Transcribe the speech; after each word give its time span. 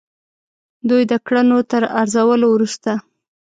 دوی 0.89 1.03
د 1.11 1.13
کړنو 1.25 1.57
تر 1.71 1.83
ارزولو 2.01 2.47
وروسته. 2.51 2.91